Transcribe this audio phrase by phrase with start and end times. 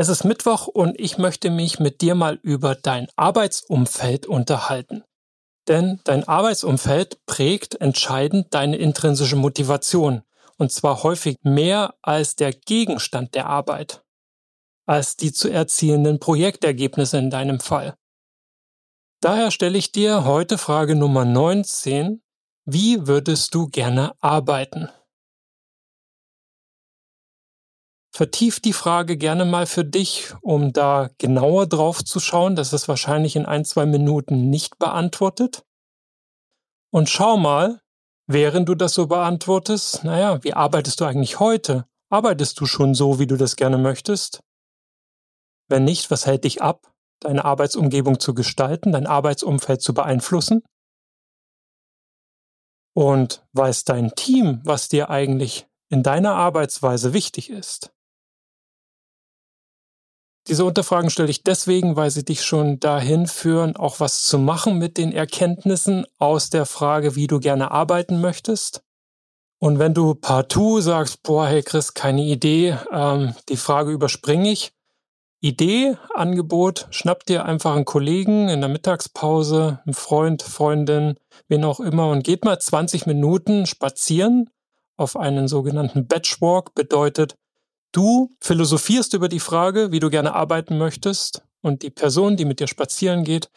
[0.00, 5.04] Es ist Mittwoch und ich möchte mich mit dir mal über dein Arbeitsumfeld unterhalten.
[5.68, 10.22] Denn dein Arbeitsumfeld prägt entscheidend deine intrinsische Motivation.
[10.56, 14.02] Und zwar häufig mehr als der Gegenstand der Arbeit,
[14.86, 17.94] als die zu erzielenden Projektergebnisse in deinem Fall.
[19.20, 22.22] Daher stelle ich dir heute Frage Nummer 19.
[22.64, 24.88] Wie würdest du gerne arbeiten?
[28.20, 32.54] Vertief die Frage gerne mal für dich, um da genauer drauf zu schauen.
[32.54, 35.64] Das ist wahrscheinlich in ein, zwei Minuten nicht beantwortet.
[36.92, 37.80] Und schau mal,
[38.26, 41.86] während du das so beantwortest, naja, wie arbeitest du eigentlich heute?
[42.10, 44.42] Arbeitest du schon so, wie du das gerne möchtest?
[45.70, 50.62] Wenn nicht, was hält dich ab, deine Arbeitsumgebung zu gestalten, dein Arbeitsumfeld zu beeinflussen?
[52.94, 57.94] Und weiß dein Team, was dir eigentlich in deiner Arbeitsweise wichtig ist?
[60.48, 64.78] Diese Unterfragen stelle ich deswegen, weil sie dich schon dahin führen, auch was zu machen
[64.78, 68.82] mit den Erkenntnissen aus der Frage, wie du gerne arbeiten möchtest.
[69.58, 74.72] Und wenn du partout sagst, boah, hey Chris, keine Idee, ähm, die Frage überspringe ich.
[75.42, 81.16] Idee, Angebot, schnapp dir einfach einen Kollegen in der Mittagspause, einen Freund, Freundin,
[81.48, 84.50] wen auch immer und geht mal 20 Minuten spazieren
[84.98, 87.36] auf einen sogenannten Batchwalk, bedeutet,
[87.92, 92.60] Du philosophierst über die Frage, wie du gerne arbeiten möchtest, und die Person, die mit
[92.60, 93.50] dir spazieren geht,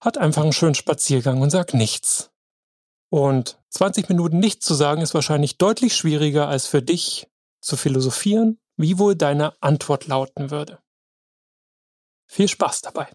[0.00, 2.30] hat einfach einen schönen Spaziergang und sagt nichts.
[3.10, 7.28] Und 20 Minuten nichts zu sagen ist wahrscheinlich deutlich schwieriger als für dich
[7.60, 10.78] zu philosophieren, wie wohl deine Antwort lauten würde.
[12.26, 13.08] Viel Spaß dabei.